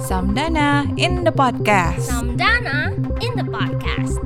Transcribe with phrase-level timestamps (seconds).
[0.00, 2.08] Samdana in the podcast.
[2.08, 2.88] Samdana
[3.20, 4.16] in the podcast.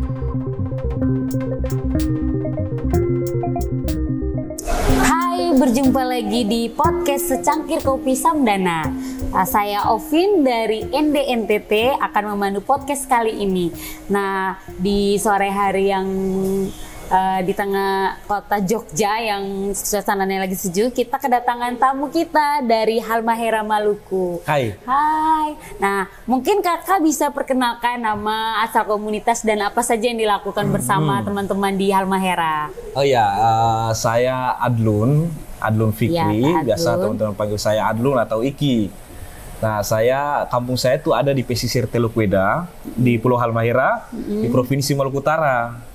[5.03, 8.87] Hai, berjumpa lagi di podcast Secangkir Kopi Samdana.
[9.35, 13.75] Nah, saya Ovin dari NDNTT akan memandu podcast kali ini.
[14.15, 16.07] Nah, di sore hari yang
[17.09, 23.65] uh, di tengah kota Jogja yang suasananya lagi sejuk, kita kedatangan tamu kita dari Halmahera
[23.65, 24.41] Maluku.
[24.45, 24.77] Hai.
[24.85, 25.57] Hai.
[25.81, 31.75] Nah, mungkin kakak bisa perkenalkan nama asal komunitas dan apa saja yang dilakukan bersama teman-teman
[31.75, 32.71] di Halmahera.
[32.95, 36.45] Oh ya, uh, saya Adlun, Adlun Fikri.
[36.45, 37.03] Ya, Kak Biasa Adlun.
[37.03, 39.09] teman-teman panggil saya Adlun atau Iki.
[39.59, 44.95] Nah, saya kampung saya itu ada di pesisir Teluk Weda di Pulau Halmahera di Provinsi
[44.95, 45.88] Maluku Utara.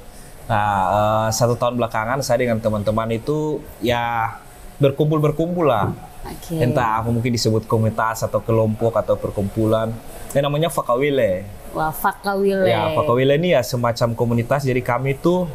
[0.47, 4.35] Nah, eh, satu tahun belakangan saya dengan teman-teman itu ya
[4.79, 5.95] berkumpul-berkumpul lah.
[6.23, 6.59] Oke.
[6.59, 9.91] Entah apa mungkin disebut komunitas atau kelompok atau perkumpulan.
[10.31, 11.43] Ini namanya Fakawile.
[11.75, 12.67] Wah, Fakawile.
[12.67, 14.63] Ya, Fakawile ini ya semacam komunitas.
[14.63, 15.47] Jadi kami itu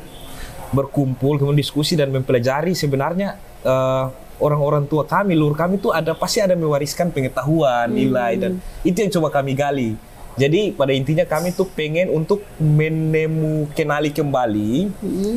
[0.72, 4.04] berkumpul, kemudian diskusi dan mempelajari sebenarnya eh,
[4.38, 8.52] orang-orang tua kami, luhur kami itu ada pasti ada mewariskan pengetahuan, nilai dan
[8.86, 9.90] itu yang coba kami gali.
[10.38, 14.70] Jadi pada intinya kami tuh pengen untuk menemu kenali kembali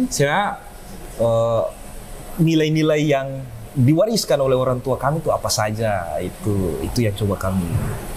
[0.07, 0.61] saya
[1.17, 1.63] eh,
[2.37, 3.27] nilai-nilai yang
[3.71, 7.63] diwariskan oleh orang tua kami itu apa saja itu itu yang coba kami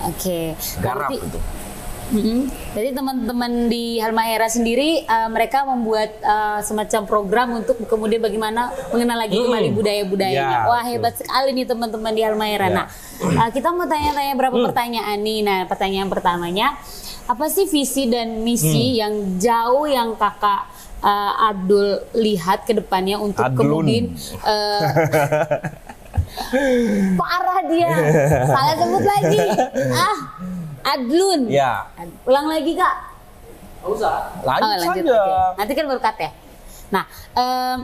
[0.03, 0.53] Oke.
[0.79, 1.39] garap Berarti- itu.
[2.05, 2.47] Mm-mm.
[2.73, 9.19] Jadi teman-teman di Halmahera sendiri uh, mereka membuat uh, semacam program untuk kemudian bagaimana mengenal
[9.19, 9.49] lagi Hmm.
[9.49, 10.59] kembali budaya-budayanya.
[10.59, 10.91] Ya, Wah betul.
[10.93, 12.67] hebat sekali nih teman-teman di Halmahera.
[12.67, 12.75] Ya.
[12.75, 12.87] Nah,
[13.41, 14.67] uh, kita mau tanya-tanya berapa Hmm.
[14.67, 15.41] pertanyaan nih.
[15.41, 16.67] Nah, pertanyaan pertamanya,
[17.25, 19.01] apa sih visi dan misi Hmm.
[19.01, 20.69] yang jauh yang kakak
[21.01, 23.81] uh, Abdul lihat ke depannya untuk Adlun.
[23.81, 24.05] kemudian
[24.45, 24.81] uh,
[27.15, 27.91] parah dia,
[28.45, 29.41] salah sebut lagi.
[29.95, 30.17] Ah,
[30.85, 31.49] Adlun.
[31.49, 31.89] Ya,
[32.23, 32.95] Ulang lagi kak.
[34.41, 35.05] lanjut, Oh, lanjut.
[35.05, 35.21] saja.
[35.21, 35.57] Oke.
[35.57, 36.31] Nanti kan baru cut ya.
[36.89, 37.79] Nah, em,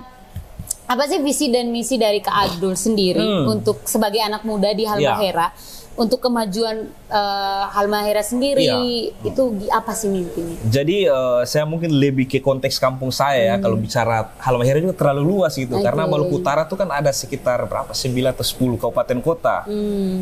[0.86, 3.46] apa sih visi dan misi dari Kak Abdul sendiri Hmm.
[3.48, 5.52] untuk sebagai anak muda di Halmahera
[6.00, 9.12] untuk kemajuan eh, Halmahera sendiri Iya.
[9.20, 10.56] itu apa sih mimpinya?
[10.64, 15.22] Jadi eh, saya mungkin lebih ke konteks kampung saya ya kalau bicara Halmahera itu terlalu
[15.28, 15.84] luas gitu Oke.
[15.84, 19.68] karena Maluku Utara itu kan ada sekitar berapa 9 atau 10 kabupaten kota.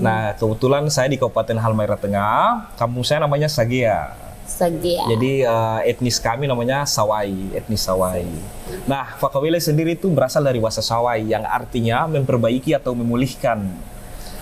[0.02, 4.18] Nah, kebetulan saya di Kabupaten Halmahera Tengah, kampung saya namanya Sagea.
[4.48, 5.04] Sagia.
[5.06, 8.24] Jadi eh, etnis kami namanya Sawai, etnis Sawai.
[8.88, 13.62] Nah, Fakawile sendiri itu berasal dari bahasa Sawai yang artinya memperbaiki atau memulihkan.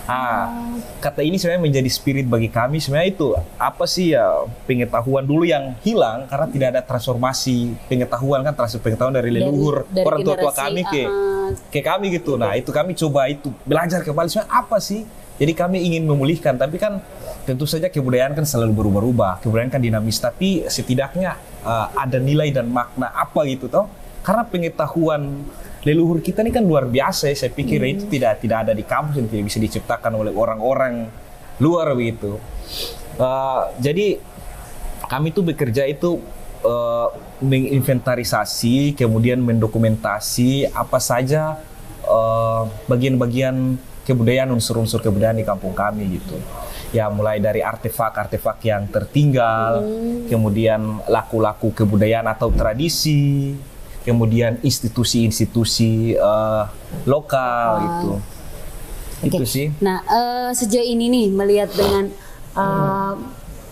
[0.07, 0.55] Ah,
[1.03, 5.75] kata ini sebenarnya menjadi spirit bagi kami sebenarnya itu apa sih ya pengetahuan dulu yang
[5.83, 10.55] hilang karena tidak ada transformasi pengetahuan kan transfer pengetahuan dari leluhur dari orang tua tua
[10.55, 11.49] generasi, kami ke uh-uh.
[11.75, 12.39] ke kami gitu.
[12.39, 15.03] Nah, itu kami coba itu belajar kembali sebenarnya apa sih?
[15.37, 17.03] Jadi kami ingin memulihkan, tapi kan
[17.45, 19.45] tentu saja kebudayaan kan selalu berubah-ubah.
[19.45, 21.37] Kebudayaan kan dinamis, tapi setidaknya
[21.67, 23.91] uh, ada nilai dan makna apa gitu toh?
[24.25, 25.45] Karena pengetahuan
[25.87, 27.31] leluhur kita ini kan luar biasa.
[27.31, 27.47] ya.
[27.47, 31.07] Saya pikir itu tidak tidak ada di kampus dan tidak bisa diciptakan oleh orang-orang
[31.63, 32.43] luar begitu.
[33.17, 34.19] Uh, jadi
[35.07, 36.19] kami tuh bekerja itu
[36.67, 37.09] eh,
[37.41, 41.63] menginventarisasi, kemudian mendokumentasi apa saja
[42.03, 46.39] eh, bagian-bagian kebudayaan, unsur-unsur kebudayaan di kampung kami gitu.
[46.95, 49.83] Ya mulai dari artefak-artefak yang tertinggal,
[50.31, 53.55] kemudian laku-laku kebudayaan atau tradisi,
[54.07, 56.63] kemudian institusi-institusi eh,
[57.05, 58.11] lokal gitu.
[59.27, 59.49] Itu Oke.
[59.49, 59.67] sih.
[59.81, 62.07] Nah, eh, sejauh ini nih melihat dengan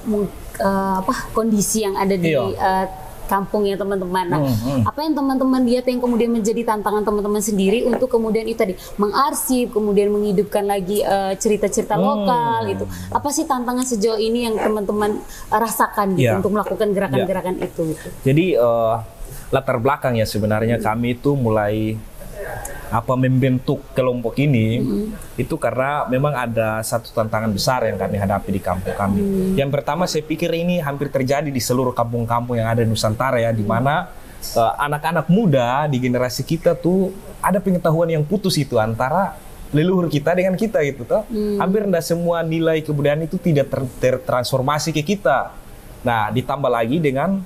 [0.04, 2.42] mung- eh, apa kondisi yang ada di Iya.
[2.52, 2.86] eh,
[3.24, 4.28] kampung ya teman-teman.
[4.28, 4.80] Nah, Hmm, hmm.
[4.84, 9.72] apa yang teman-teman lihat yang kemudian menjadi tantangan teman-teman sendiri untuk kemudian itu tadi mengarsip,
[9.72, 11.00] kemudian menghidupkan lagi
[11.34, 12.04] cerita-cerita Hmm.
[12.04, 12.84] lokal gitu.
[13.08, 16.36] Apa sih tantangan sejauh ini yang teman-teman rasakan gitu Iya.
[16.36, 17.96] untuk melakukan gerakan-gerakan itu?
[17.96, 18.06] Gitu.
[18.22, 18.94] Jadi eh,
[19.54, 21.94] latar belakang ya sebenarnya kami itu mulai
[22.90, 24.78] apa membentuk kelompok ini
[25.34, 29.18] itu karena memang ada satu tantangan besar yang kami hadapi di kampung kami.
[29.58, 33.50] Yang pertama saya pikir ini hampir terjadi di seluruh kampung-kampung yang ada di Nusantara ya,
[33.50, 34.10] di mana
[34.42, 37.10] eh, anak-anak muda di generasi kita tuh
[37.42, 39.34] ada pengetahuan yang putus itu antara
[39.74, 41.26] leluhur kita dengan kita gitu toh.
[41.58, 45.50] Hampir tidak semua nilai kebudayaan itu tidak ter- tertransformasi ke kita.
[46.06, 47.42] Nah, ditambah lagi dengan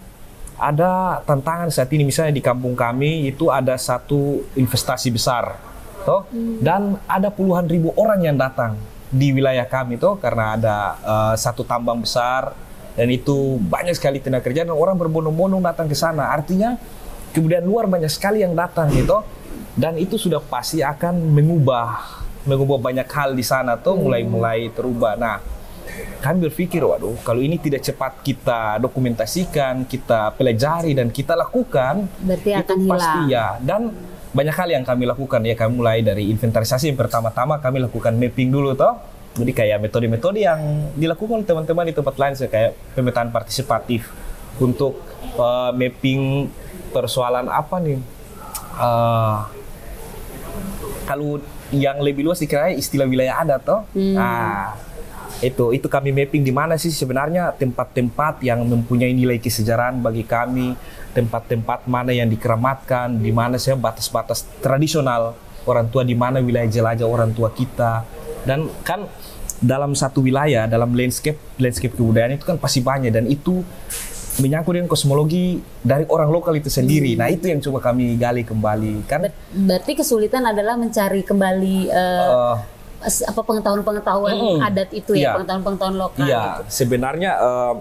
[0.59, 5.55] ada tantangan saat ini misalnya di kampung kami itu ada satu investasi besar
[6.03, 6.27] toh.
[6.59, 8.75] Dan ada puluhan ribu orang yang datang
[9.09, 12.53] di wilayah kami toh karena ada eh, satu tambang besar
[12.99, 16.35] dan itu banyak sekali tenaga kerja dan orang berbondong-bondong datang ke sana.
[16.35, 16.75] Artinya
[17.31, 19.23] kemudian luar banyak sekali yang datang gitu.
[19.79, 25.15] Dan itu sudah pasti akan mengubah mengubah banyak hal di sana tuh mulai-mulai terubah.
[25.15, 25.39] Nah
[26.19, 32.51] kami berpikir, waduh, kalau ini tidak cepat kita dokumentasikan, kita pelajari dan kita lakukan, Berarti
[32.51, 33.31] itu akan pasti hilang.
[33.31, 33.47] ya.
[33.63, 33.81] Dan
[34.35, 38.51] banyak hal yang kami lakukan ya, kami mulai dari inventarisasi yang pertama-tama kami lakukan mapping
[38.51, 38.99] dulu toh.
[39.39, 40.61] Jadi kayak metode-metode yang
[40.99, 44.11] dilakukan oleh teman-teman di tempat lain kayak pemetaan partisipatif
[44.59, 44.99] untuk
[45.39, 46.51] eh, mapping
[46.91, 47.99] persoalan apa nih?
[48.79, 49.39] Eh,
[51.07, 51.39] kalau
[51.73, 53.81] yang lebih luas dikira istilah wilayah adat toh.
[53.95, 54.75] Nah,
[55.39, 60.75] itu itu kami mapping di mana sih sebenarnya tempat-tempat yang mempunyai nilai kesejarahan bagi kami,
[61.15, 67.07] tempat-tempat mana yang dikeramatkan, di mana saya batas-batas tradisional orang tua di mana wilayah jelajah
[67.07, 68.03] orang tua kita.
[68.43, 69.07] Dan kan
[69.59, 73.63] dalam satu wilayah, dalam landscape landscape kebudayaan itu kan pasti banyak dan itu
[74.39, 77.19] menyangkut dengan kosmologi dari orang lokal itu sendiri.
[77.19, 82.23] Nah, itu yang coba kami gali kembali kan Ber- berarti kesulitan adalah mencari kembali eh,
[82.23, 84.59] s- apa pengetahuan-pengetahuan Mm-mm.
[84.61, 85.31] adat itu ya, Iya.
[85.39, 86.27] pengetahuan-pengetahuan lokal.
[86.27, 87.75] Iya, sebenarnya eh,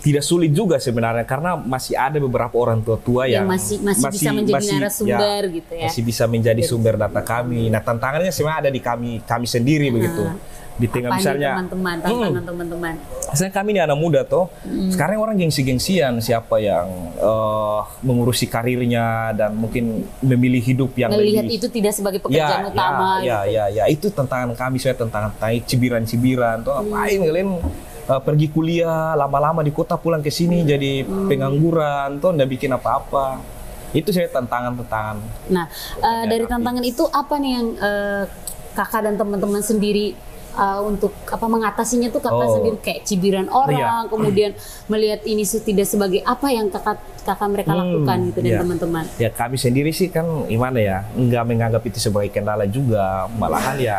[0.00, 4.30] tidak sulit juga sebenarnya karena masih ada beberapa orang tua-tua Yang yang, masih- masih bisa
[4.30, 5.86] menjadi narasumber gitu ya.
[5.90, 7.68] Masih bisa menjadi sumber data kami.
[7.68, 10.22] Nah, tantangannya sebenarnya ada di kami kami sendiri begitu.
[10.24, 12.04] Di tengah Apa misalnya teman-teman, Hmm.
[12.04, 12.94] tantangan teman-teman.
[13.32, 14.92] Misalnya kami ini anak muda toh, Hmm.
[14.92, 16.84] sekarang orang gengsi-gengsian siapa yang
[17.16, 23.24] eh, mengurusi karirnya dan mungkin memilih hidup yang Melihat lebih itu tidak sebagai pekerjaan utama.
[23.24, 23.56] Ya, gitu.
[23.56, 26.92] ya, ya, itu tantangan kami saya tantangan tantangan cibiran-cibiran tuh Hmm.
[26.92, 27.50] ngapain kalian
[28.06, 31.26] uh, pergi kuliah lama-lama di kota pulang ke sini jadi Hmm.
[31.26, 33.40] pengangguran tuh ndak bikin apa-apa.
[33.90, 35.16] Itu saya tantangan-tantangan.
[35.48, 35.64] Nah,
[35.98, 38.22] eh, dari tantangan itu apa nih yang eh,
[38.76, 40.12] kakak dan teman-teman sendiri
[40.56, 42.54] eh, untuk apa mengatasinya tuh kakak Oh.
[42.58, 44.10] sendiri kayak cibiran orang, Iya.
[44.10, 44.50] kemudian
[44.88, 48.60] melihat ini tidak sebagai apa yang kakak kakak mereka Hmm, lakukan gitu dan iya.
[48.64, 49.04] teman-teman.
[49.20, 53.98] Ya kami sendiri sih kan gimana ya, nggak menganggap itu sebagai kendala juga, malahan ya.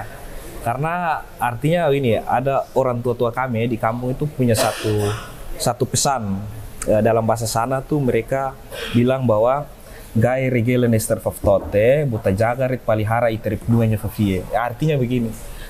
[0.65, 5.13] Karena artinya ini ya, ada orang tua-tua kami di kampung itu punya satu
[5.56, 6.44] satu pesan
[6.88, 8.56] Eh, dalam bahasa sana tuh mereka
[8.95, 9.68] bilang bahwa
[10.15, 14.42] Gai regelen ester buta jaga rit palihara iterip duanya fafie.
[14.50, 15.30] Ya, artinya begini,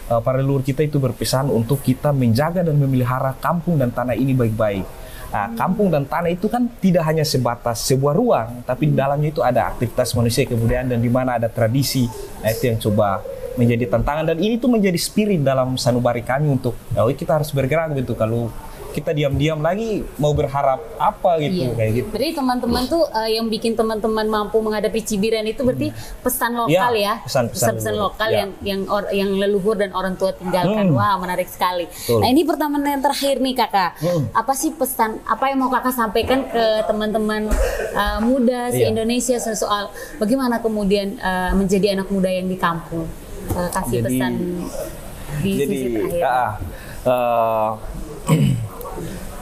[0.10, 4.32] eh, para leluhur kita itu berpesan untuk kita menjaga dan memelihara kampung dan tanah ini
[4.34, 4.86] baik-baik.
[5.28, 9.44] Nah, kampung dan tanah itu kan tidak hanya sebatas sebuah ruang, tapi di dalamnya itu
[9.44, 12.08] ada aktivitas manusia kebudayaan dan di mana ada tradisi.
[12.40, 13.20] Nah, itu yang coba
[13.60, 17.98] menjadi tantangan dan ini tuh menjadi spirit dalam sanubari kami untuk oh kita harus bergerak
[17.98, 18.54] gitu kalau
[18.98, 21.78] kita diam-diam lagi mau berharap apa gitu Iya.
[21.78, 22.08] kayak gitu.
[22.10, 27.14] Berarti teman-teman tuh eh, yang bikin teman-teman mampu menghadapi cibiran itu berarti pesan lokal Iya,
[27.14, 28.06] ya, pesan-pesan pesan-pesan leluhur.
[28.10, 28.38] lokal Iya.
[28.40, 30.90] yang yang or- yang leluhur dan orang tua tinggalkan.
[30.90, 30.98] Hmm.
[30.98, 31.86] Wah menarik sekali.
[31.86, 32.20] Betul.
[32.20, 34.24] Nah ini pertanyaan yang terakhir nih kakak, Hmm.
[34.34, 37.54] apa sih pesan, apa yang mau kakak sampaikan ke teman-teman
[37.94, 38.90] eh, muda se Iya.
[38.90, 43.06] Indonesia soal bagaimana kemudian eh, menjadi anak muda yang di kampung?
[43.48, 44.32] Eh, kasih Jadi- pesan
[45.38, 46.22] di Jadi sisi terakhir.
[46.24, 46.52] ah,
[47.06, 47.70] ah,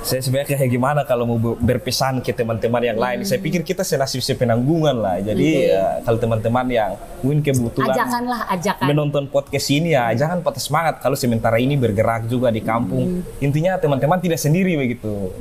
[0.05, 3.25] saya sebenarnya kayak gimana kalau mau ber- berpesan ke teman-teman yang lain.
[3.25, 5.17] Saya pikir kita senasib sepenanggungan lah.
[5.17, 5.73] Jadi Oke.
[5.73, 6.91] eh, kalau teman-teman yang
[7.25, 8.85] mungkin kebetulan Ajakanlah ajakan.
[8.85, 13.25] menonton podcast ini ya jangan patah semangat kalau sementara ini bergerak juga di kampung.
[13.41, 15.33] Intinya teman-teman tidak sendiri begitu.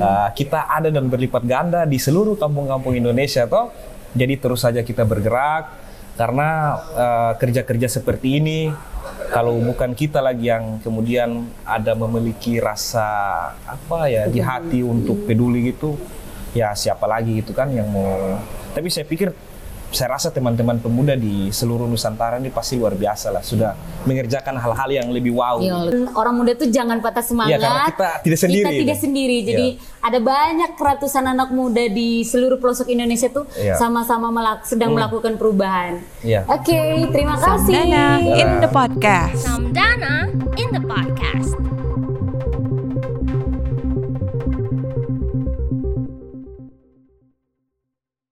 [0.00, 3.68] Uh, kita ada dan berlipat ganda di seluruh kampung-kampung Indonesia toh.
[4.16, 5.76] Jadi terus saja kita bergerak
[6.16, 8.72] karena uh, kerja-kerja seperti ini
[9.30, 13.06] kalau bukan kita lagi yang kemudian ada memiliki rasa
[13.62, 15.94] apa ya di hati untuk peduli gitu
[16.50, 18.38] ya siapa lagi gitu kan yang mau.
[18.74, 19.30] Tapi saya pikir
[19.90, 24.88] saya rasa teman-teman pemuda di seluruh Nusantara ini pasti luar biasa lah sudah mengerjakan hal-hal
[24.88, 25.58] yang lebih wow.
[25.58, 25.74] Iya,
[26.12, 27.58] orang muda tuh jangan patah semangat.
[27.58, 29.02] Iya, karena kita tidak sendiri Kita tidak ini.
[29.02, 29.36] sendiri.
[29.42, 29.66] Jadi
[30.00, 33.74] ada banyak ratusan anak muda di seluruh pelosok Indonesia tuh Iya.
[33.74, 35.98] sama-sama melak- sedang melakukan perubahan.
[36.22, 36.46] Iya.
[36.46, 36.78] Oke,
[37.10, 37.74] terima kasih.
[37.74, 39.42] Dana in the podcast.
[39.42, 41.49] Samdana in the podcast.